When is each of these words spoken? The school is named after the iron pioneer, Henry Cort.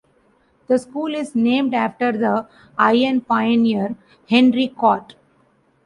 The 0.65 0.79
school 0.79 1.13
is 1.13 1.35
named 1.35 1.75
after 1.75 2.11
the 2.11 2.47
iron 2.75 3.21
pioneer, 3.21 3.95
Henry 4.27 4.67
Cort. 4.67 5.13